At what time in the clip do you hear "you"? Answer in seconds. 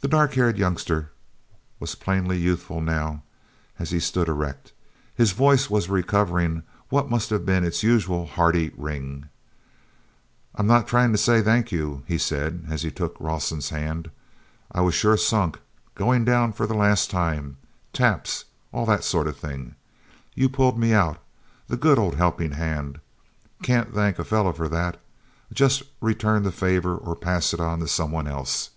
11.70-12.02, 20.34-20.48